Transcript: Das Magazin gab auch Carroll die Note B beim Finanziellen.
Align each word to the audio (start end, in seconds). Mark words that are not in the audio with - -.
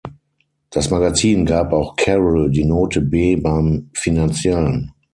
Das 0.71 0.89
Magazin 0.89 1.45
gab 1.45 1.71
auch 1.73 1.95
Carroll 1.95 2.49
die 2.49 2.65
Note 2.65 3.01
B 3.01 3.35
beim 3.35 3.91
Finanziellen. 3.93 4.93